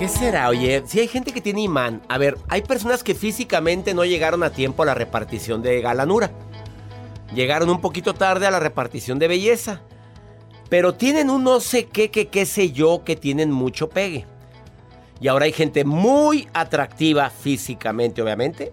[0.00, 0.48] ¿Qué será?
[0.48, 2.00] Oye, si hay gente que tiene imán.
[2.08, 6.30] A ver, hay personas que físicamente no llegaron a tiempo a la repartición de galanura.
[7.34, 9.82] Llegaron un poquito tarde a la repartición de belleza.
[10.70, 14.24] Pero tienen un no sé qué, qué, qué sé yo, que tienen mucho pegue.
[15.20, 18.72] Y ahora hay gente muy atractiva físicamente, obviamente,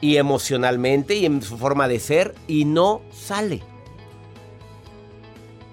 [0.00, 3.60] y emocionalmente y en su forma de ser, y no sale.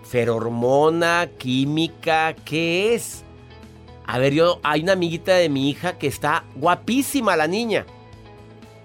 [0.01, 3.26] Ferormona, química, ¿qué es?
[4.07, 7.85] A ver, yo, hay una amiguita de mi hija que está guapísima la niña,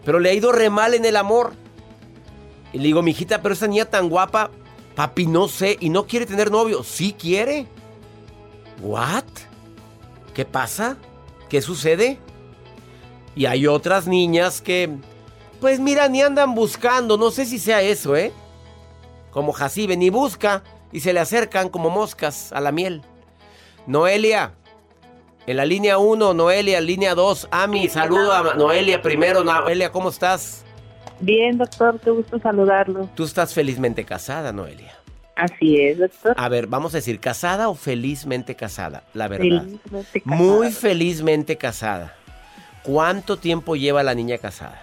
[0.04, 1.54] pero le ha ido re mal en el amor.
[2.72, 4.50] Y le digo, mi hijita, pero esa niña tan guapa,
[4.96, 6.82] papi, no sé, y no quiere tener novio.
[6.82, 7.68] Sí quiere.
[8.82, 9.24] ¿What?
[10.34, 10.96] ¿Qué pasa?
[11.48, 12.18] ¿Qué sucede?
[13.36, 14.90] Y hay otras niñas que,
[15.60, 18.32] pues mira, ni andan buscando, no sé si sea eso, ¿eh?
[19.30, 23.02] Como Jacibe, ni busca y se le acercan como moscas a la miel.
[23.86, 24.54] Noelia,
[25.46, 29.42] en la línea 1, Noelia, línea 2, Ami, saludo a Noelia primero.
[29.44, 30.64] Noelia, ¿cómo estás?
[31.20, 33.08] Bien, doctor, qué gusto saludarlo.
[33.14, 34.92] Tú estás felizmente casada, Noelia.
[35.36, 36.34] Así es, doctor.
[36.36, 39.04] A ver, vamos a decir, ¿casada o felizmente casada?
[39.14, 39.62] La verdad.
[39.64, 40.36] Felizmente casada.
[40.42, 42.14] Muy felizmente casada.
[42.82, 44.82] ¿Cuánto tiempo lleva la niña casada?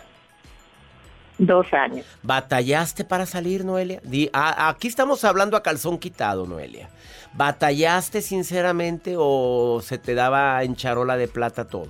[1.38, 2.06] Dos años.
[2.24, 4.02] ¿Batallaste para salir, Noelia?
[4.04, 6.90] Di- a- aquí estamos hablando a calzón quitado, Noelia.
[7.34, 11.88] ¿Batallaste sinceramente o se te daba en charola de plata todo?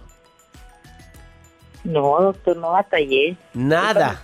[1.84, 3.38] No, doctor, no batallé.
[3.54, 4.22] Nada.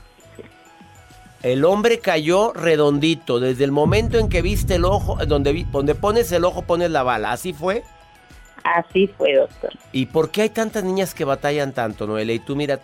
[1.42, 3.40] El hombre cayó redondito.
[3.40, 7.04] Desde el momento en que viste el ojo, donde, donde pones el ojo, pones la
[7.04, 7.32] bala.
[7.32, 7.84] ¿Así fue?
[8.64, 9.72] Así fue, doctor.
[9.92, 12.34] ¿Y por qué hay tantas niñas que batallan tanto, Noelia?
[12.34, 12.80] Y tú mira,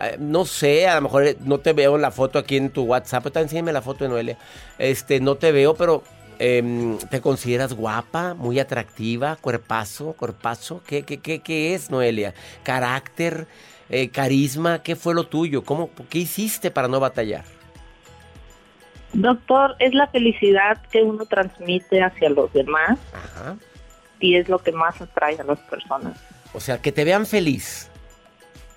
[0.00, 2.70] eh, no sé, a lo mejor eh, no te veo en la foto aquí en
[2.70, 4.36] tu WhatsApp, pero enséñame la foto de Noelia.
[4.76, 6.02] Este, no te veo, pero
[6.40, 10.82] em, ¿te consideras guapa, muy atractiva, cuerpazo, cuerpazo?
[10.86, 12.34] ¿Qué, qué, qué, qué es, Noelia?
[12.64, 13.46] ¿Carácter,
[13.88, 14.82] eh, carisma?
[14.82, 15.62] ¿Qué fue lo tuyo?
[15.62, 17.44] ¿Cómo, ¿Qué hiciste para no batallar?
[19.12, 23.56] Doctor, es la felicidad que uno transmite hacia los demás Ajá.
[24.20, 26.18] y es lo que más atrae a las personas.
[26.52, 27.90] O sea, que te vean feliz.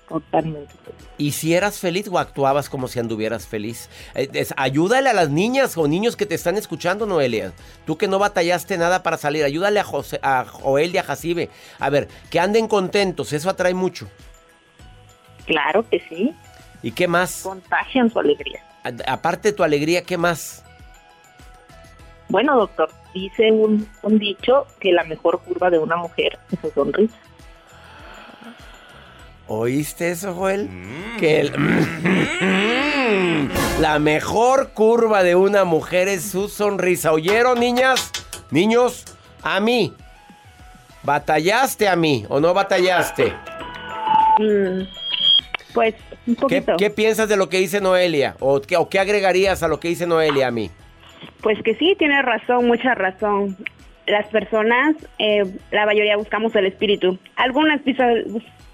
[0.08, 0.72] Totalmente.
[1.16, 3.88] ¿Y si eras feliz o actuabas como si anduvieras feliz?
[4.14, 7.52] Eh, es- ayúdale a las niñas o niños que te están escuchando, Noelia.
[7.86, 11.48] Tú que no batallaste nada para salir, ayúdale a, José, a Joel y a Jacibe.
[11.78, 14.08] A ver, que anden contentos, eso atrae mucho.
[15.46, 16.34] Claro que sí.
[16.82, 17.40] ¿Y qué más?
[17.42, 18.60] Contagian su alegría.
[18.84, 20.62] A- aparte de tu alegría, ¿qué más?
[22.28, 26.70] Bueno, doctor, dice un, un dicho que la mejor curva de una mujer es su
[26.70, 27.14] sonrisa.
[29.46, 30.68] ¿Oíste eso, Joel?
[31.18, 31.52] Que el-
[33.80, 37.12] la mejor curva de una mujer es su sonrisa.
[37.12, 38.10] ¿Oyeron, niñas?
[38.50, 39.04] Niños,
[39.42, 39.92] a mí.
[41.02, 43.34] ¿Batallaste a mí o no batallaste?
[44.38, 44.82] Mm,
[45.74, 45.94] pues
[46.26, 46.76] un ¿Qué, poquito.
[46.78, 48.36] qué piensas de lo que dice Noelia?
[48.40, 50.70] ¿O qué, ¿O qué agregarías a lo que dice Noelia a mí?
[51.42, 53.56] Pues que sí, tiene razón, mucha razón.
[54.06, 57.18] Las personas, eh, la mayoría buscamos el espíritu.
[57.36, 58.24] Algunas pisan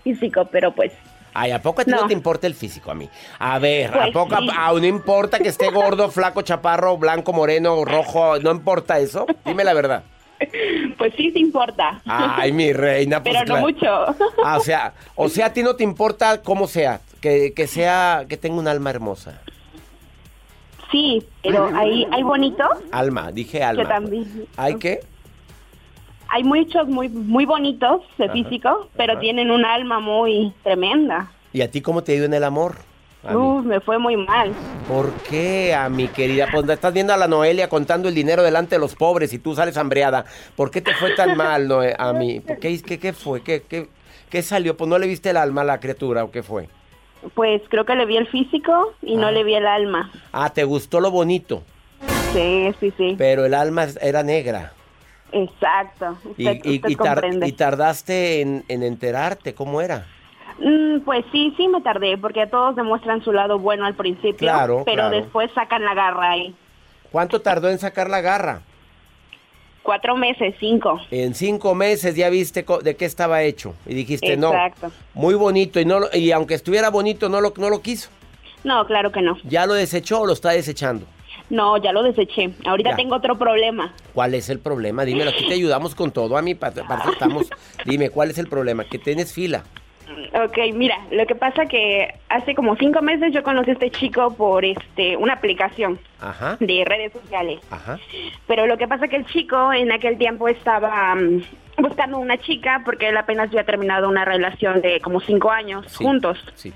[0.03, 0.93] físico, pero pues
[1.33, 2.07] Ay, ¿a poco a ti no, No.
[2.09, 3.09] te importa el físico a mí?
[3.39, 4.49] A ver, ¿a Pues poco sí.
[4.57, 8.39] a, no importa que esté gordo, flaco, chaparro, blanco, moreno, rojo?
[8.41, 9.27] ¿No importa eso?
[9.45, 10.03] Dime la verdad.
[10.99, 12.01] Pues sí, sí importa.
[12.07, 13.87] Ay, mi reina, pues Pero no mucho.
[14.45, 18.25] Ah, o sea, o sea, a ti no te importa cómo sea, que, que sea,
[18.29, 19.41] que tenga un alma hermosa.
[20.91, 23.83] Sí, pero hay, hay bonitos Alma, dije alma.
[23.85, 24.47] que también.
[24.57, 25.01] ¿Hay qué?
[26.31, 29.21] Hay muchos muy muy bonitos de Ajá, físico, pero ajá.
[29.21, 31.31] tienen un alma muy tremenda.
[31.53, 32.77] ¿Y a ti cómo te ha ido en el amor?
[33.35, 34.53] Uf, me fue muy mal.
[34.89, 36.49] ¿Por qué, a mi querida?
[36.51, 39.55] Pues estás viendo a la Noelia contando el dinero delante de los pobres y tú
[39.55, 40.25] sales hambreada.
[40.57, 42.41] ¿Por qué te fue tan mal, Noe, a mí?
[42.61, 43.43] ¿Qué, qué, qué fue?
[43.43, 43.89] ¿Qué, qué,
[44.31, 44.75] qué salió?
[44.77, 46.69] Pues no le viste el alma a la criatura o qué fue.
[47.35, 49.33] Pues creo que le vi el físico y no Ah.
[49.33, 50.11] le vi el alma.
[50.33, 51.63] Ah, te gustó lo bonito,
[52.33, 53.17] Sí, sí, sí.
[53.19, 54.73] pero el alma era negra.
[55.33, 56.17] Exacto.
[56.37, 57.47] Y, Usted, y- usted y tar- comprende.
[57.49, 60.07] y tardaste en, en enterarte cómo era.
[60.59, 64.83] Mm, pues sí, sí me tardé, porque todos demuestran su lado bueno al principio, Claro,
[64.85, 65.17] pero claro.
[65.17, 66.55] después sacan la garra ahí.
[67.11, 68.63] ¿Cuánto tardó en sacar la garra?
[69.83, 71.01] Cuatro meses, cinco.
[71.11, 74.89] En cinco meses ya viste de qué estaba hecho y dijiste Exacto.
[74.89, 78.11] no, muy bonito y no y aunque estuviera bonito no lo no lo quiso.
[78.63, 79.39] No, claro que no.
[79.45, 81.07] ¿Ya lo desechó o lo está desechando?
[81.51, 82.51] No, ya lo deseché.
[82.65, 82.97] Ahorita Ya.
[82.97, 83.93] tengo otro problema.
[84.15, 85.05] ¿Cuál es el problema?
[85.05, 86.81] Dímelo, aquí te ayudamos con todo, a mi parte
[87.13, 87.51] estamos.
[87.85, 88.85] Dime, ¿cuál es el problema?
[88.85, 89.65] Que tienes fila.
[90.45, 94.35] Ok, mira, lo que pasa que hace como cinco meses yo conocí a este chico
[94.35, 97.61] por este una aplicación Ajá, de redes sociales.
[97.71, 97.99] ajá.
[98.47, 101.43] Pero lo que pasa que el chico en aquel tiempo estaba mm,
[101.79, 106.05] buscando una chica porque él apenas había terminado una relación de como cinco años Sí,
[106.05, 106.39] juntos.
[106.55, 106.73] Sí.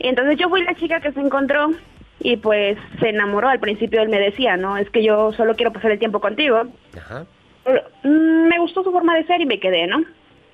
[0.00, 1.70] Entonces yo fui la chica que se encontró
[2.20, 3.48] y pues se enamoró.
[3.48, 6.62] Al principio él me decía, no, es que yo solo quiero pasar el tiempo contigo.
[6.96, 7.26] Ajá.
[7.64, 10.02] Pero, mm, me gustó su forma de ser y me quedé, ¿no?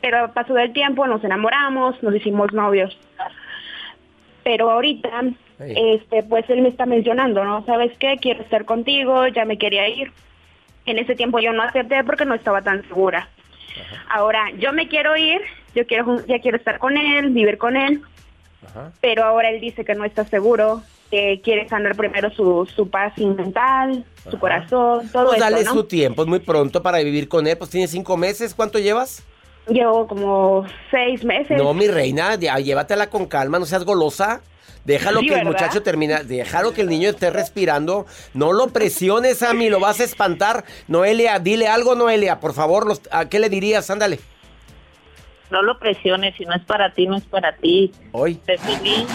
[0.01, 2.97] Pero pasó del tiempo, nos enamoramos, nos hicimos novios.
[4.43, 5.23] Pero ahorita,
[5.59, 7.65] este, pues él me está mencionando, ¿no?
[7.65, 8.19] ¿Sabes qué?
[8.21, 10.13] Quiero estar contigo, ya me quería ir.
[10.85, 13.29] En ese tiempo yo no acepté porque no estaba tan segura.
[14.11, 15.41] Ahora, yo me quiero ir,
[15.75, 18.03] yo quiero, ya quiero estar con él, vivir con él,
[18.67, 18.93] Ajá.
[19.01, 20.83] pero ahora él dice que no está seguro,
[21.15, 25.73] que quiere sanar primero su, su paz mental, su corazón, todo Pues eso, dale ¿no?
[25.73, 27.57] su tiempo, es muy pronto para vivir con él.
[27.57, 29.23] Pues tiene cinco meses, ¿cuánto llevas?
[29.69, 31.57] Llevo como seis meses.
[31.57, 34.41] No, mi reina, ya, llévatela con calma, no seas golosa.
[34.85, 38.07] Déjalo Sí, que el muchacho termine, déjalo que el niño esté respirando.
[38.35, 40.65] No lo presiones a mí, lo vas a espantar.
[40.89, 43.89] Noelia, dile algo, Noelia, por favor, los- ¿a qué le dirías?
[43.89, 44.19] Ándale.
[45.51, 47.93] No lo presiones, si no es para ti, no es para ti.
[48.13, 49.07] Hoy, feliz,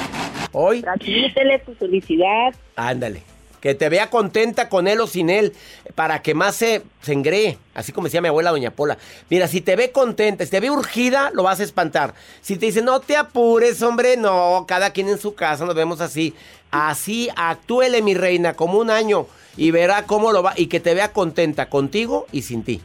[0.52, 2.54] hoy, transmítele tu felicidad.
[2.76, 3.24] ándale.
[3.62, 5.52] Que te vea contenta con él o sin él,
[5.94, 7.58] para que más se, se engree.
[7.74, 8.98] Así como decía mi abuela Doña Pola.
[9.30, 12.14] Mira, si te ve contenta, si te ve urgida, lo vas a espantar.
[12.40, 16.00] Si te dice, no te apures, hombre, no, cada quien en su casa, nos vemos
[16.00, 16.34] así.
[16.72, 19.28] Así, actúele, mi reina, como un año.
[19.58, 22.80] Y verá cómo lo va, y que te vea contenta contigo y sin ti.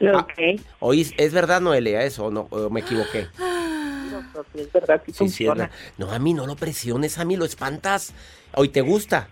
[0.00, 0.60] Ok.
[0.78, 2.46] Oí, ¿es verdad, Noelia, eso o no?
[2.50, 3.26] ¿O me equivoqué?
[4.52, 5.70] Sí, es verdad Sí, sí, es verdad.
[5.98, 8.12] No, a mí no lo presiones, a mí lo espantas.
[8.54, 9.28] Hoy te gusta.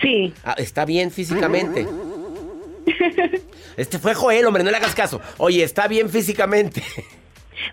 [0.00, 1.86] Sí, Ah, está bien físicamente.
[3.76, 5.20] Este fue Joel, hombre, no le hagas caso.
[5.38, 6.82] Oye, está bien físicamente.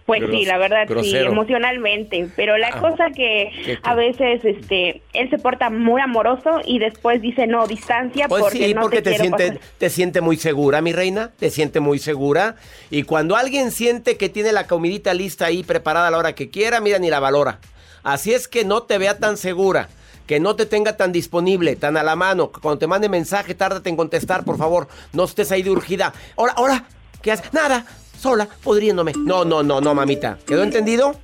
[0.06, 2.28] Pues Gros- sí, la verdad sí, emocionalmente.
[2.36, 2.80] Pero la Ah.
[2.80, 3.80] cosa que ¿Qué, qué?
[3.84, 8.58] a veces este él se porta muy amoroso y después dice no, distancia Pues porque
[8.68, 9.62] sí, no porque te, siente, pasar".
[9.78, 11.32] te siente muy segura, mi reina.
[11.38, 12.56] Te siente muy segura.
[12.90, 16.50] Y cuando alguien siente que tiene la comidita lista ahí preparada a la hora que
[16.50, 17.60] quiera, mira, ni la valora.
[18.04, 19.90] Así es que no te vea tan segura.
[20.28, 22.52] Que no te tenga tan disponible, tan a la mano.
[22.52, 24.88] Cuando te mande mensaje, tárdate en contestar, por favor.
[25.12, 26.14] No estés ahí de urgida.
[26.38, 26.84] Ahora, ahora,
[27.24, 27.52] ¿qué haces?
[27.52, 27.86] Nada,
[28.20, 29.14] sola, podriéndome.
[29.18, 30.38] No, no, no, no, mamita.
[30.46, 31.16] ¿Quedó entendido?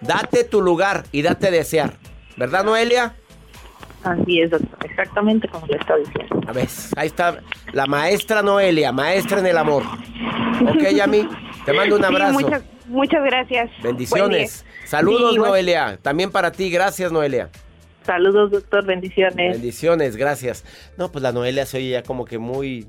[0.00, 1.94] Date tu lugar y date desear.
[2.36, 3.14] ¿Verdad, Noelia?
[4.02, 4.78] Así es, doctor.
[4.84, 6.40] Exactamente como le está diciendo.
[6.46, 7.40] A ver, ahí está
[7.72, 9.82] la maestra Noelia, maestra en el amor.
[10.68, 11.28] Ok, Yami,
[11.66, 12.32] te mando un Sí, abrazo.
[12.40, 13.70] muchas, muchas gracias.
[13.82, 14.64] Bendiciones.
[14.86, 15.98] Saludos, Sí, Noelia.
[16.00, 17.50] También para ti, gracias, Noelia.
[18.06, 18.86] Saludos, doctor.
[18.86, 19.52] Bendiciones.
[19.52, 20.64] Bendiciones, gracias.
[20.96, 22.88] No, pues la Noelia se oye ya como que muy.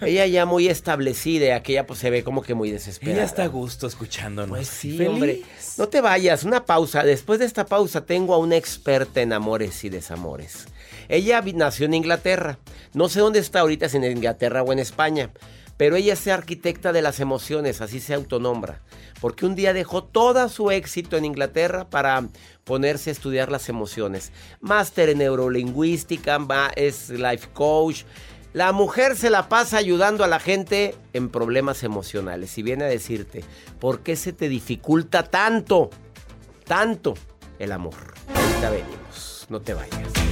[0.00, 3.18] Ella ya muy establecida y aquella pues se ve como que muy desesperada.
[3.18, 4.56] Ella está a gusto escuchándonos.
[4.56, 5.08] Pues sí, Feliz.
[5.08, 5.42] hombre.
[5.78, 7.04] No te vayas, una pausa.
[7.04, 10.66] Después de esta pausa tengo a una experta en amores y desamores.
[11.08, 12.58] Ella nació en Inglaterra.
[12.94, 15.30] No sé dónde está ahorita, si en Inglaterra o en España.
[15.76, 18.80] Pero ella es arquitecta de las emociones, así se autonombra.
[19.20, 22.28] Porque un día dejó todo su éxito en Inglaterra para
[22.64, 24.32] ponerse a estudiar las emociones.
[24.60, 26.38] Máster en neurolingüística,
[26.76, 28.04] es life coach.
[28.52, 32.58] La mujer se la pasa ayudando a la gente en problemas emocionales.
[32.58, 33.44] Y viene a decirte,
[33.80, 35.90] ¿por qué se te dificulta tanto,
[36.64, 37.14] tanto
[37.58, 37.94] el amor?
[38.34, 40.31] Ahorita venimos, no te vayas.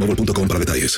[0.01, 0.97] boostmobile.com para detalles.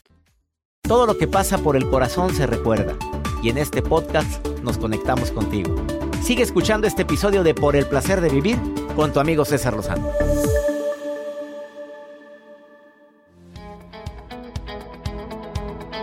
[0.85, 2.97] Todo lo que pasa por el corazón se recuerda.
[3.41, 5.75] Y en este podcast nos conectamos contigo.
[6.21, 8.57] Sigue escuchando este episodio de Por el placer de vivir
[8.95, 10.09] con tu amigo César Lozano.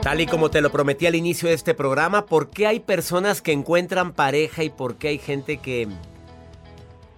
[0.03, 3.43] Tal y como te lo prometí al inicio de este programa, ¿por qué hay personas
[3.43, 5.89] que encuentran pareja y por qué hay gente que...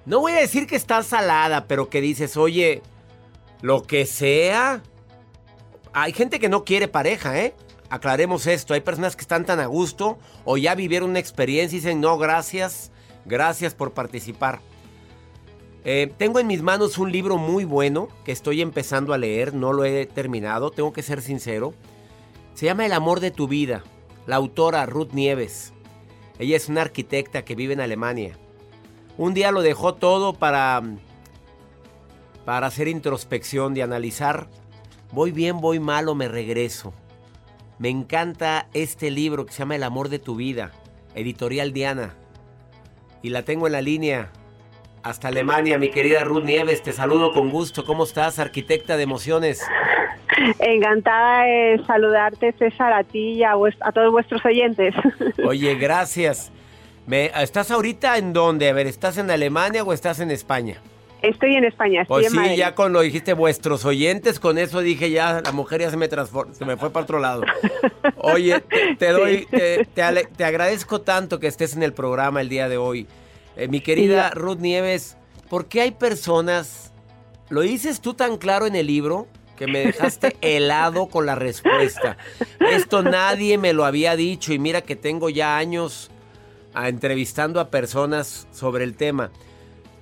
[0.05, 2.83] No voy a decir que está salada, pero que dices, oye,
[3.61, 4.83] lo que sea...
[5.93, 7.55] Hay gente que no quiere pareja, ¿eh?
[7.91, 11.81] Aclaremos esto, hay personas que están tan a gusto o ya vivieron una experiencia y
[11.81, 12.91] dicen, no, gracias,
[13.27, 14.61] gracias por participar.
[15.85, 19.75] Eh, tengo en mis manos un libro muy bueno que estoy empezando a leer, no
[19.75, 21.75] lo he terminado, tengo que ser sincero.
[22.55, 23.83] Se llama El amor de tu vida,
[24.27, 25.75] la autora Ruth Nieves.
[26.39, 28.39] Ella es una arquitecta que vive en Alemania.
[29.19, 30.83] Un día lo dejó todo para
[32.45, 34.49] para hacer introspección, de analizar,
[35.13, 36.93] voy bien, voy mal o me regreso.
[37.79, 40.73] Me encanta este libro que se llama El amor de tu vida,
[41.15, 42.15] editorial Diana.
[43.23, 44.31] Y la tengo en la línea
[45.03, 46.83] hasta Alemania, mi querida Ruth Nieves.
[46.83, 47.85] Te saludo con gusto.
[47.85, 49.65] ¿Cómo estás, arquitecta de emociones?
[50.59, 54.95] Encantada de saludarte, César, a ti y a, a todos vuestros oyentes.
[55.45, 56.51] Oye, gracias.
[57.07, 58.69] Me, ¿Estás ahorita en dónde?
[58.69, 60.81] A ver, ¿estás en Alemania o estás en España?
[61.23, 64.81] Estoy en España, estoy pues en sí, ya con lo dijiste vuestros oyentes, con eso
[64.81, 67.43] dije ya, la mujer ya se me transformó, se me fue para otro lado.
[68.17, 68.61] Oye,
[68.99, 73.07] te, doy, te, te, agradezco tanto que estés en el programa el día de hoy.
[73.57, 75.17] Eh, mi querida Ruth Nieves,
[75.49, 76.93] ¿por qué hay personas,
[77.51, 82.17] lo dices tú tan claro en el libro, que me dejaste helado con la respuesta?
[82.59, 86.11] Esto nadie me lo había dicho y mira que tengo ya años
[86.75, 89.31] a, entrevistando a personas sobre el tema.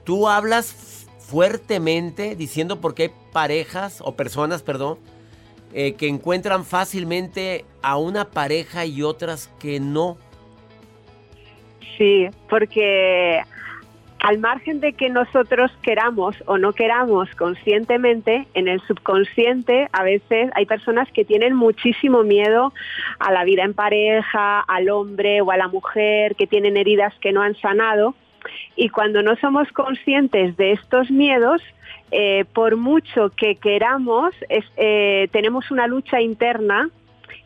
[0.05, 1.00] Tú hablas
[1.31, 4.99] fuertemente diciendo por qué hay parejas o personas, perdón,
[5.73, 10.19] eh, que encuentran fácilmente a una pareja y otras que no.
[11.97, 13.41] Sí, porque
[14.19, 20.51] al margen de que nosotros queramos o no queramos conscientemente, en el subconsciente a veces
[20.55, 22.73] hay personas que tienen muchísimo miedo
[23.21, 27.33] a la vida en pareja, al hombre o a la mujer, que tienen heridas que
[27.33, 28.17] no han sanado
[28.77, 31.63] y cuando no somos conscientes de estos miedos,
[32.13, 36.91] eh, por mucho que queramos, eh, tenemos una lucha interna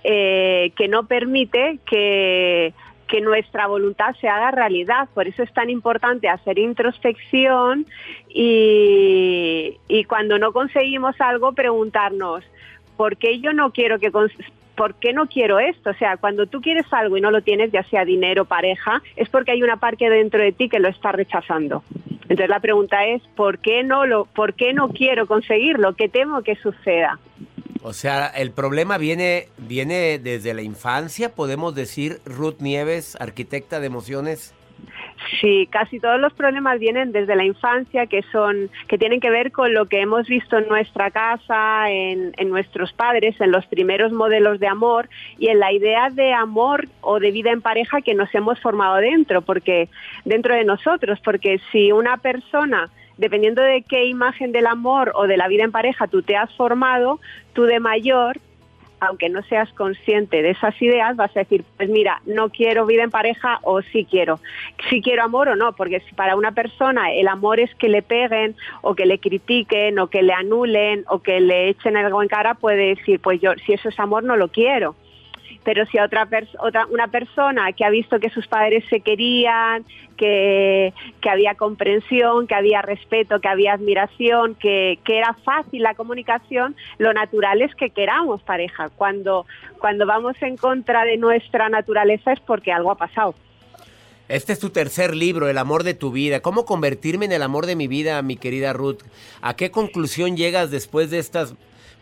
[0.03, 2.73] eh, que no permite que,
[3.23, 5.09] nuestra voluntad se haga realidad.
[5.15, 7.87] Por eso es tan importante hacer introspección
[8.29, 12.43] y cuando no conseguimos algo, preguntarnos,
[12.97, 14.11] ¿por qué yo no quiero que
[14.77, 15.91] ¿por qué no quiero esto?
[15.91, 19.29] O sea, cuando tú quieres algo y no lo tienes, ya sea dinero, pareja, es
[19.29, 21.83] porque hay una parte dentro de ti que lo está rechazando.
[22.23, 25.95] Entonces la pregunta es, ¿por qué no lo, por qué no quiero conseguirlo?
[25.95, 27.19] ¿Qué temo que suceda?
[27.83, 33.87] O sea, el problema viene, viene desde la infancia, podemos decir, Ruth Nieves, arquitecta de
[33.87, 34.55] emociones.
[35.41, 39.53] Sí, casi todos los problemas vienen desde la infancia, que son, que tienen que ver
[39.53, 44.61] con lo que hemos visto en nuestra casa, en, nuestros padres, en los primeros modelos
[44.61, 48.33] de amor y en la idea de amor o de vida en pareja que nos
[48.35, 49.89] hemos formado dentro, porque
[50.25, 55.37] dentro de nosotros, porque si una persona dependiendo de qué imagen del amor o de
[55.37, 57.21] la vida en pareja tú te has formado,
[57.53, 58.41] tú de mayor
[59.05, 63.03] aunque no seas consciente de esas ideas, vas a decir, pues mira, no quiero vida
[63.03, 64.41] en pareja o sí quiero.
[64.89, 68.03] Sí quiero amor o no, porque si para una persona el amor es que le
[68.03, 72.29] peguen o que le critiquen o que le anulen o que le echen algo en
[72.29, 74.95] cara, puede decir, pues yo si eso es amor no lo quiero.
[75.65, 76.29] Pero si a otra,
[76.61, 79.85] otra una persona que ha visto que sus padres se querían,
[80.17, 85.95] que, que había comprensión, que había respeto, que había admiración, que, que, era fácil la
[85.95, 88.91] comunicación, lo natural es que queramos pareja.
[88.91, 89.47] Cuando,
[89.79, 93.35] cuando vamos en contra de nuestra naturaleza es porque algo ha pasado.
[94.29, 96.41] Este es tu tercer libro, El amor de tu vida.
[96.41, 99.03] ¿Cómo convertirme en el amor de mi vida, mi querida Ruth?
[99.43, 101.55] ¿A qué conclusión llegas después de estas,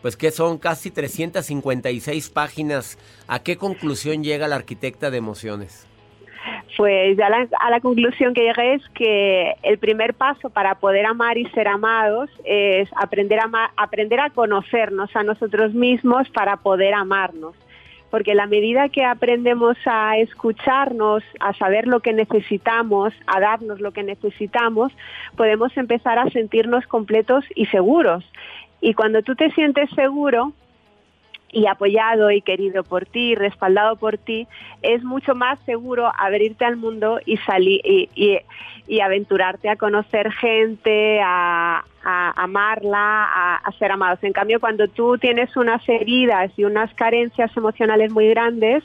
[0.03, 2.99] pues que son casi 356 páginas?
[3.27, 5.87] ¿A qué conclusión llega la arquitecta de emociones?
[6.75, 7.27] Pues ya
[7.59, 11.69] a la conclusión que llegué es que el primer paso para poder amar y ser
[11.69, 17.55] amados es aprender a, aprender a conocernos a nosotros mismos para poder amarnos
[18.13, 23.91] porque la medida que aprendemos a escucharnos, a saber lo que necesitamos, a darnos lo
[23.91, 24.93] que necesitamos,
[25.35, 28.23] podemos empezar a sentirnos completos y seguros.
[28.83, 30.51] Y cuando tú te sientes seguro,
[31.53, 34.45] y apoyado y querido por ti, respaldado por ti,
[34.81, 41.85] es mucho más seguro abrirte al mundo y salir y, aventurarte a conocer gente, a,
[42.03, 44.21] amarla, a, a, ser amados.
[44.23, 48.83] En cambio, cuando tú tienes unas heridas y unas carencias emocionales muy grandes,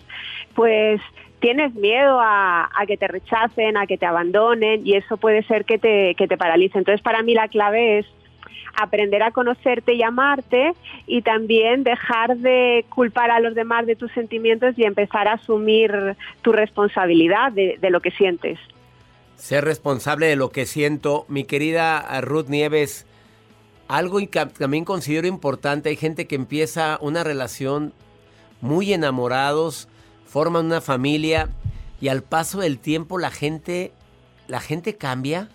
[0.55, 1.01] pues
[1.41, 5.79] tienes miedo a, que te rechacen, a que te abandonen y eso puede ser que
[5.79, 6.79] te, que te paralice.
[6.79, 8.07] Entonces, para mí la clave es
[8.75, 10.73] aprender a conocerte y amarte
[11.07, 16.17] y también dejar de culpar a los demás de tus sentimientos y empezar a asumir
[16.43, 18.59] tu responsabilidad de, lo que sientes.
[19.37, 23.07] Ser responsable de lo que siento, mi querida Ruth Nieves,
[23.87, 27.93] algo que también considero importante, hay gente que empieza una relación
[28.61, 29.89] muy enamorados,
[30.27, 31.49] forman una familia
[32.01, 33.93] y al paso del tiempo la gente
[34.49, 35.49] la gente cambia,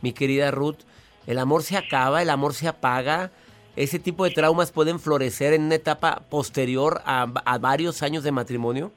[0.00, 0.78] mi querida Ruth
[1.26, 3.30] el amor se acaba, el amor se apaga.
[3.74, 7.26] ¿Ese tipo de traumas pueden florecer en una etapa posterior a,
[7.60, 8.90] varios años de matrimonio?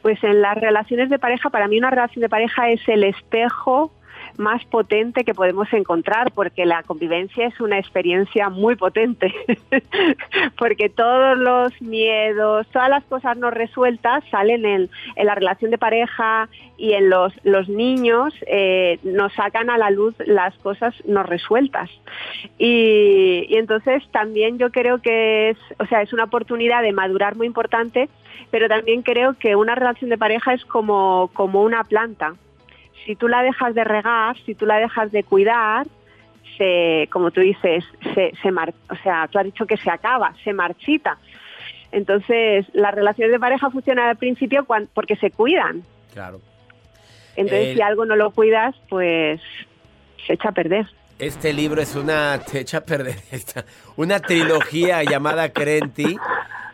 [0.00, 3.92] Pues en las relaciones de pareja, para mí una relación de pareja es el espejo
[4.38, 9.34] más potente que podemos encontrar, porque la convivencia es una experiencia muy potente,
[10.58, 16.48] porque todos los miedos, todas las cosas no resueltas salen en, la relación de pareja
[16.76, 21.90] y en los, los niños, eh, nos sacan a la luz las cosas no resueltas.
[22.58, 27.36] Y, y entonces también yo creo que es, o sea, es una oportunidad de madurar
[27.36, 28.08] muy importante,
[28.50, 32.34] pero también creo que una relación de pareja es como, como una planta
[33.04, 35.86] si tú la dejas de regar, si tú la dejas de cuidar,
[36.56, 37.84] se, como tú dices,
[38.14, 41.18] se, se o sea, tú has dicho que se acaba, se marchita.
[41.90, 45.82] Entonces, las relaciones de pareja funcionan al principio porque se cuidan.
[46.12, 46.40] Claro.
[47.36, 49.40] Entonces, si algo no lo cuidas, pues
[50.26, 50.86] se echa a perder.
[51.18, 53.16] Este libro es una, se echa a perder,
[53.96, 56.16] una trilogía llamada Crenti,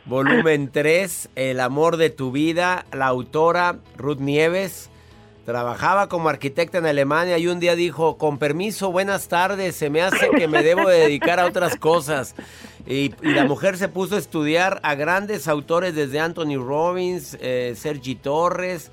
[0.06, 4.90] volumen 3, El amor de tu vida, la autora Ruth Nieves.
[5.48, 10.02] Trabajaba como arquitecta en Alemania y un día dijo, con permiso, buenas tardes, se me
[10.02, 12.34] hace que me debo dedicar a otras cosas.
[12.86, 18.14] Y, la mujer se puso a estudiar a grandes autores desde Anthony Robbins, eh, Sergi
[18.14, 18.90] Torres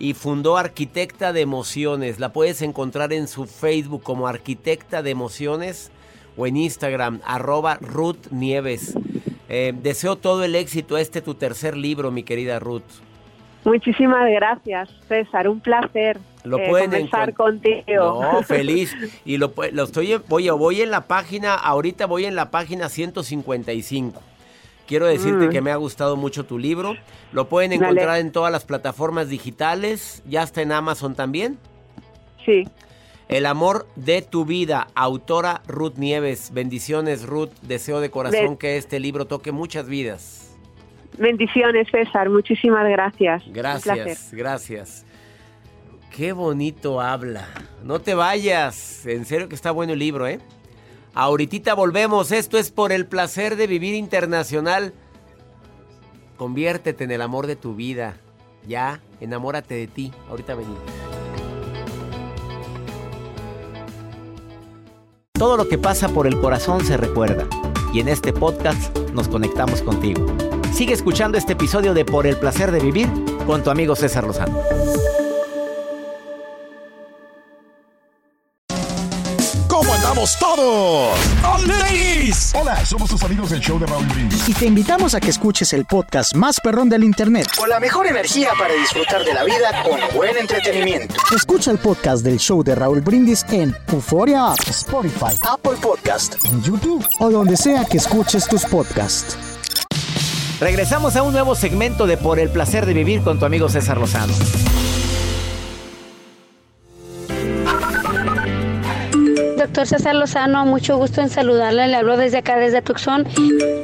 [0.00, 2.18] y fundó Arquitecta de Emociones.
[2.18, 5.92] La puedes encontrar en su Facebook como Arquitecta de Emociones
[6.36, 8.94] o en Instagram, arroba Ruth Nieves.
[9.48, 13.11] Eh, deseo todo el éxito a este tu tercer libro, mi querida Ruth.
[13.64, 15.48] Muchísimas gracias, César.
[15.48, 16.18] Un placer.
[16.44, 18.20] Lo eh, pueden contigo.
[18.22, 18.94] No, feliz.
[19.24, 24.20] Y lo, lo estoy, voy, voy en la página, ahorita voy en la página 155.
[24.86, 25.50] Quiero decirte mm.
[25.50, 26.96] que me ha gustado mucho tu libro.
[27.32, 30.22] Lo pueden encontrar en todas las plataformas digitales.
[30.26, 31.58] Ya está en Amazon también.
[32.44, 32.64] Sí.
[33.28, 36.50] El amor de tu vida, autora Ruth Nieves.
[36.52, 37.50] Bendiciones, Ruth.
[37.62, 40.51] Deseo de corazón que este libro toque muchas vidas.
[41.18, 42.30] Bendiciones, César.
[42.30, 43.42] Muchísimas gracias.
[43.48, 45.06] Gracias, gracias.
[46.14, 47.48] Qué bonito habla.
[47.82, 49.06] No te vayas.
[49.06, 50.40] En serio que está bueno el libro, ¿eh?
[51.14, 52.32] Ahorita volvemos.
[52.32, 54.92] Esto es por el placer de vivir internacional.
[56.36, 58.16] Conviértete en el amor de tu vida.
[58.66, 60.12] Ya, enamórate de ti.
[60.28, 60.80] Ahorita venimos.
[65.32, 67.46] Todo lo que pasa por el corazón se recuerda.
[67.92, 70.26] Y en este podcast nos conectamos contigo.
[70.72, 73.08] Sigue escuchando este episodio de Por el placer de vivir
[73.46, 74.58] con tu amigo César Lozano.
[79.68, 81.18] ¿Cómo andamos todos?
[82.54, 84.48] Hola, somos tus amigos del show de Raúl Brindis.
[84.48, 87.46] Y te invitamos a que escuches el podcast más perrón del internet.
[87.58, 91.14] Con la mejor energía para disfrutar de la vida con buen entretenimiento.
[91.34, 97.04] Escucha el podcast del show de Raúl Brindis en Euforia Spotify, Apple Podcast, en YouTube
[97.18, 99.36] o donde sea que escuches tus podcasts.
[100.62, 103.98] Regresamos a un nuevo segmento de Por el placer de vivir con tu amigo César
[103.98, 104.32] Lozano.
[109.58, 111.88] Doctor César Lozano, mucho gusto en saludarle.
[111.88, 113.26] Le hablo desde acá, desde Tucson.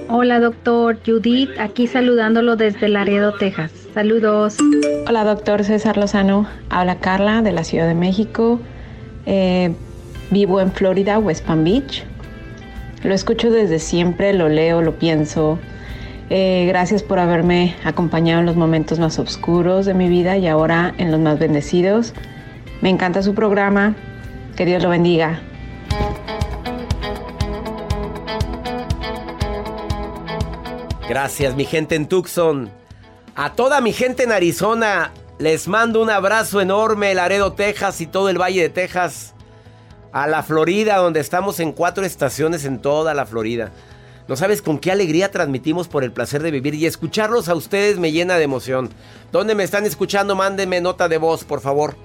[0.09, 3.73] Hola, doctor Judith, aquí saludándolo desde Laredo, Texas.
[3.93, 4.59] Saludos.
[5.09, 6.47] Hola, doctor César Lozano.
[6.71, 8.61] Habla Carla de la Ciudad de México.
[9.27, 9.73] Eh,
[10.31, 12.05] vivo en Florida, West Palm Beach.
[13.03, 15.59] Lo escucho desde siempre, lo leo, lo pienso.
[16.31, 20.95] Eh, gracias por haberme acompañado en los momentos más oscuros de mi vida y ahora
[20.99, 22.13] en los más bendecidos.
[22.83, 23.97] Me encanta su programa.
[24.55, 25.41] Que Dios lo bendiga.
[31.09, 32.71] Gracias, mi gente en Tucson.
[33.35, 38.29] A toda mi gente en Arizona, les mando un abrazo enorme, Laredo, Texas y todo
[38.29, 39.35] el Valle de Texas.
[40.13, 43.71] A la Florida, donde estamos en cuatro estaciones en toda la Florida.
[44.29, 47.99] No sabes con qué alegría transmitimos por el placer de vivir y escucharlos a ustedes
[47.99, 48.91] me llena de emoción.
[49.33, 50.37] ¿Dónde me están escuchando?
[50.37, 51.97] Mándenme nota de voz, por favor.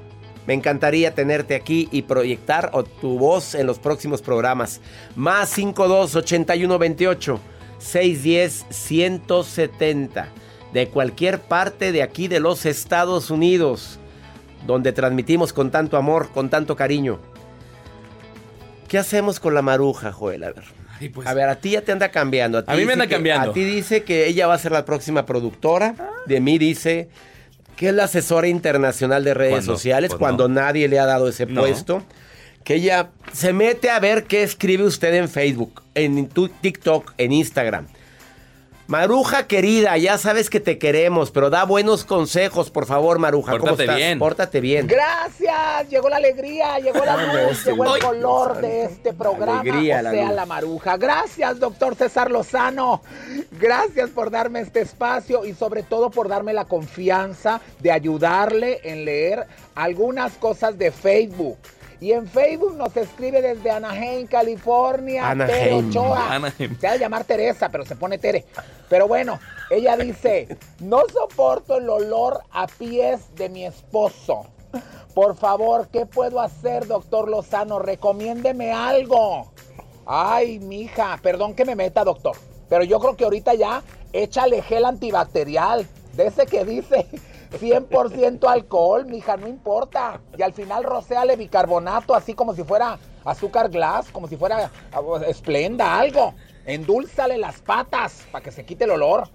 [0.48, 4.80] Me encantaría tenerte aquí y proyectar tu voz en los próximos programas.
[5.18, 7.40] Más 52 81 28
[7.80, 10.30] 610 170
[10.72, 14.00] de cualquier parte de aquí de los Estados Unidos,
[14.66, 17.20] donde transmitimos con tanto amor, con tanto cariño.
[18.88, 20.46] ¿Qué hacemos con la maruja, Joel?
[20.46, 20.83] A ver.
[21.10, 21.28] Pues.
[21.28, 22.58] A ver, a ti ya te anda cambiando.
[22.60, 23.52] A, ti A mí me anda que- cambiando.
[23.52, 25.96] A ti dice que ella va a ser la próxima productora.
[26.26, 27.10] De mí dice
[27.76, 29.74] que es la asesora internacional de redes ¿Cuándo?
[29.74, 30.56] sociales Pues cuando no.
[30.62, 31.62] nadie le ha dado ese No.
[31.62, 32.04] puesto.
[32.63, 36.28] Que ella se mete a ver qué escribe usted en Facebook, en
[36.62, 37.88] TikTok, en Instagram.
[38.88, 43.54] Maruja querida, ya sabes que te queremos, pero da buenos consejos, por favor, Maruja.
[43.54, 43.96] ¿Cómo Pórtate estás?
[43.96, 44.19] bien.
[44.19, 44.88] Pórtate bien.
[44.88, 50.00] Gracias, llegó la alegría, llegó la luz, este llegó el color de este programa, alegría,
[50.00, 50.98] o la sea, la maruja.
[50.98, 53.02] Gracias, doctor César Lozano.
[53.52, 59.06] Gracias por darme este espacio y sobre todo por darme la confianza de ayudarle en
[59.06, 61.58] leer algunas cosas de Facebook.
[62.04, 65.88] Y en Facebook nos escribe desde Anaheim, California, Tere Anaheim.
[65.88, 66.36] Ochoa.
[66.36, 66.78] Anaheim.
[66.78, 68.44] Se va a llamar Teresa, pero se pone Tere.
[68.89, 69.39] Pero bueno,
[69.70, 74.48] ella dice, no soporto el olor a pies de mi esposo.
[75.13, 77.80] Por favor, ¿qué puedo hacer, doctor Lozano?
[77.80, 79.54] Recomiéndeme algo.
[80.06, 82.36] Ay, mija, perdón que me meta, doctor.
[82.68, 85.88] Pero yo creo que ahorita ya échale gel antibacterial.
[86.18, 87.08] De ese que dice
[87.60, 90.22] 100% alcohol, mija, no importa.
[90.38, 95.02] Y al final rocéale bicarbonato, así como si fuera azúcar glass, como si fuera ah,
[95.28, 96.34] esplenda, algo.
[96.66, 99.30] Endúlzale las patas para que se quite el olor.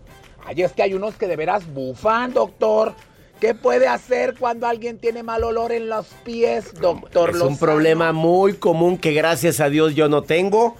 [0.44, 2.94] Ay, es que hay unos que de veras bufan, doctor.
[3.40, 8.12] ¿Qué puede hacer cuando alguien tiene mal olor en los pies, doctor Es un problema
[8.12, 10.76] muy común que gracias a Dios yo no tengo.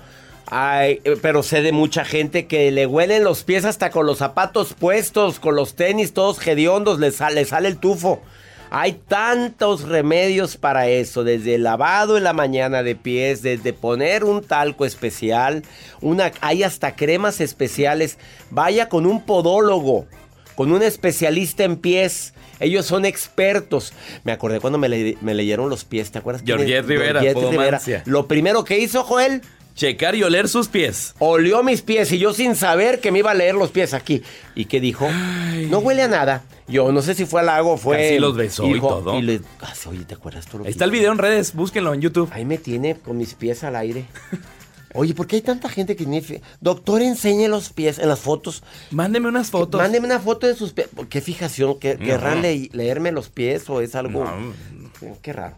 [0.51, 4.19] Ay, eh, pero sé de mucha gente que le huelen los pies hasta con los
[4.19, 8.23] zapatos puestos, con los tenis todos hediondos, le sale, sale el tufo.
[8.71, 14.25] Hay tantos remedios para eso, desde el lavado en la mañana de pies, desde poner
[14.25, 15.63] un talco especial,
[16.03, 18.19] una, hay hasta cremas especiales.
[18.51, 20.07] Vaya con un podólogo,
[20.55, 22.35] con un especialista en pies.
[22.61, 23.93] Ellos son expertos.
[24.25, 26.43] Me acordé cuando me, le- me leyeron los pies, ¿te acuerdas?
[26.45, 28.03] Georgette Rivera, Georgette Podomancia.
[28.05, 29.41] Lo primero que hizo, Joel,
[29.79, 31.15] Checar y oler sus pies.
[31.21, 34.25] olió mis pies y yo sin saber que me iba a leer los pies aquí.
[34.57, 35.09] ¿Y qué dijo?
[35.71, 36.43] No huele a nada.
[36.67, 37.97] Yo no sé si fue halago o fue...
[37.97, 39.17] Casi los besó y dijo- todo.
[39.17, 41.55] Y le, Ah, oye, ¿te acuerdas tú lo que Ahí está el video en redes,
[41.55, 42.29] búsquenlo en YouTube.
[42.33, 44.05] Ahí me tiene con mis pies al aire.
[44.95, 46.21] Oye, ¿por qué hay tanta gente que tiene...
[46.23, 48.63] fi- Doctor, enseñe los pies en las fotos.
[48.91, 49.81] Mándeme unas fotos.
[49.81, 50.89] Mándeme una foto de sus pies.
[51.11, 51.79] ¿Qué fijación?
[51.79, 52.05] ¿Qué- No.
[52.07, 54.25] ¿Querrán le- leerme los pies o es algo...?
[55.23, 55.55] Qué raro.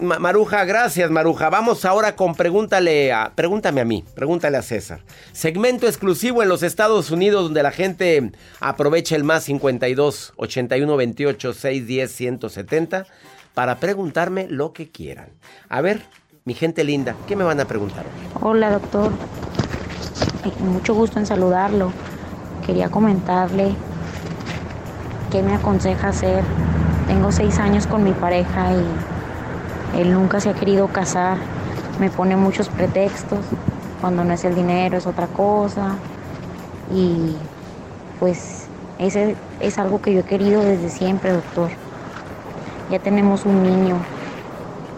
[0.00, 1.48] Ma- Maruja, gracias, Maruja.
[1.48, 5.00] Vamos ahora con pregúntale a, pregúntame a mí, pregúntale a César.
[5.32, 11.54] Segmento exclusivo en los Estados Unidos donde la gente aprovecha el más 52 81 28
[11.54, 13.06] 610 170
[13.54, 15.30] para preguntarme lo que quieran.
[15.70, 16.02] A ver,
[16.44, 18.04] mi gente linda, ¿qué me van a preguntar?
[18.40, 19.12] Hola, doctor.
[20.58, 21.92] Mucho gusto en saludarlo.
[22.66, 23.74] Quería comentarle
[25.30, 26.42] qué me aconseja hacer.
[27.06, 31.36] Tengo seis años con mi pareja y él nunca se ha querido casar.
[32.00, 33.44] Me pone muchos pretextos.
[34.00, 35.94] Cuando no es el dinero es otra cosa.
[36.92, 37.36] Y
[38.18, 38.66] pues
[38.98, 41.70] ese es algo que yo he querido desde siempre, doctor.
[42.90, 43.96] Ya tenemos un niño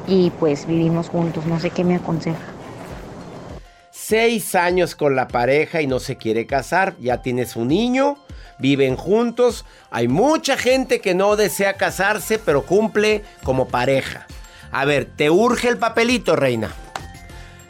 [0.07, 1.47] y pues vivimos juntos.
[1.47, 2.39] No sé qué me aconseja.
[3.91, 6.95] Seis años con la pareja y no se quiere casar.
[7.01, 8.19] Ya tienes un niño,
[8.59, 9.65] viven juntos.
[9.91, 14.27] Hay mucha gente que no desea casarse, pero cumple como pareja.
[14.73, 16.71] A ver, ¿te urge el papelito, reina?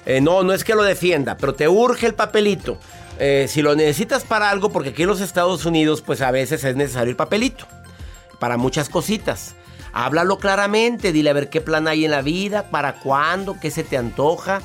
[0.06, 2.78] Eh, no, no es que lo defienda, pero te urge el papelito.
[3.20, 6.64] eh, si lo necesitas para algo, porque aquí en los Estados Unidos, pues a veces
[6.64, 7.66] es necesario el papelito.
[8.40, 9.54] Para muchas cositas.
[9.94, 13.84] Háblalo claramente, dile a ver qué plan hay en la vida, para cuándo, qué se
[13.84, 14.60] te antoja.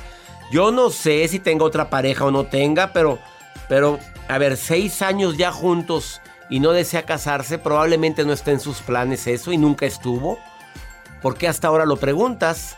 [0.50, 3.20] Yo no sé si tenga otra pareja o no tenga, pero,
[3.68, 8.58] pero, a ver, seis años ya juntos y no desea casarse, probablemente no esté en
[8.58, 10.40] sus planes eso y nunca estuvo.
[11.22, 12.76] ¿Por qué hasta ahora lo preguntas?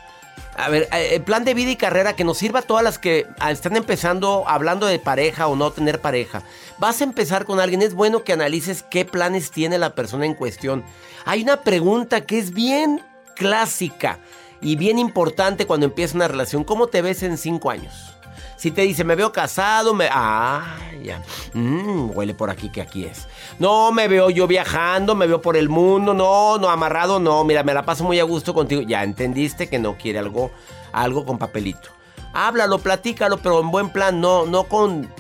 [0.57, 2.99] A ver, eh, el plan de vida y carrera que nos sirva a todas las
[2.99, 6.43] que ah, están empezando hablando de pareja o no tener pareja.
[6.79, 10.35] Vas a empezar con alguien, es bueno que analices qué planes tiene la persona en
[10.35, 10.85] cuestión.
[11.25, 13.03] Hay una pregunta que es bien
[13.35, 14.19] clásica
[14.61, 16.65] y bien importante cuando empieza una relación.
[16.65, 18.15] ¿Cómo te ves en cinco años?
[18.63, 20.09] Si te dice, me veo casado, me...
[20.09, 21.21] Ah, ya.
[21.53, 23.27] Mm, huele por aquí que aquí es.
[23.59, 26.15] No, me veo yo viajando, me veo por el mundo.
[26.15, 27.43] No, no, amarrado, no.
[27.43, 28.83] Mira, me la paso muy a gusto contigo.
[28.83, 30.53] Ya entendiste que no quiere algo,
[30.93, 31.89] algo con papelito.
[32.35, 35.13] Háblalo, platícalo, pero en buen plan, no, no con...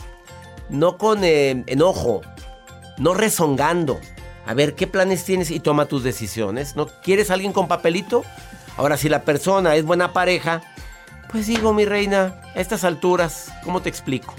[0.69, 2.21] No con eh, enojo.
[2.99, 3.99] No rezongando.
[4.47, 5.51] A ver, ¿qué planes tienes?
[5.51, 6.77] Y toma tus decisiones.
[6.77, 8.23] ¿No quieres alguien con papelito?
[8.77, 10.63] Ahora, si la persona es buena pareja,
[11.33, 14.35] pues digo, mi reina, a estas alturas, ¿cómo te explico?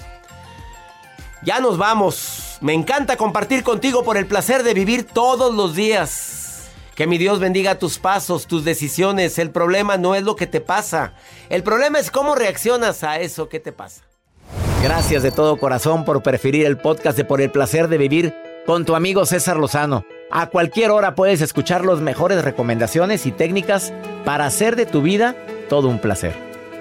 [1.41, 2.57] Ya nos vamos.
[2.61, 6.69] Me encanta compartir contigo por el placer de vivir todos los días.
[6.95, 9.39] Que mi Dios bendiga tus pasos, tus decisiones.
[9.39, 11.13] El problema no es lo que te pasa.
[11.49, 14.03] El problema es cómo reaccionas a eso que te pasa.
[14.83, 18.85] Gracias de todo corazón por preferir el podcast de Por el placer de vivir con
[18.85, 20.05] tu amigo César Lozano.
[20.31, 23.91] A cualquier hora puedes escuchar las mejores recomendaciones y técnicas
[24.23, 25.35] para hacer de tu vida
[25.67, 26.52] todo un placer.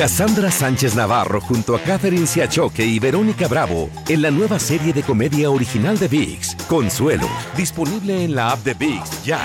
[0.00, 5.02] Cassandra Sánchez Navarro junto a Catherine Siachoque y Verónica Bravo en la nueva serie de
[5.02, 9.38] comedia original de VIX, Consuelo, disponible en la app de VIX ya.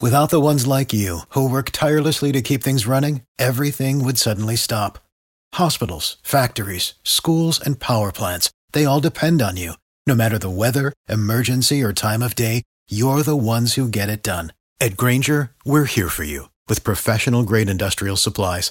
[0.00, 4.54] Without the ones like you, who work tirelessly to keep things running, everything would suddenly
[4.54, 5.00] stop.
[5.54, 9.72] Hospitals, factories, schools, and power plants, they all depend on you.
[10.06, 14.22] No matter the weather, emergency, or time of day, you're the ones who get it
[14.22, 14.52] done.
[14.80, 18.70] At Granger, we're here for you with professional grade industrial supplies.